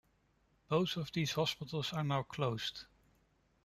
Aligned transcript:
Both 0.67 0.97
of 0.97 1.11
these 1.11 1.33
hospitals 1.33 1.93
are 1.93 2.03
now 2.03 2.23
closed. 2.23 2.85